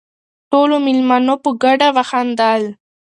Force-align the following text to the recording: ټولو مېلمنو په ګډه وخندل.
ټولو 0.51 0.75
مېلمنو 0.85 1.35
په 1.43 1.49
ګډه 1.63 1.87
وخندل. 1.97 2.61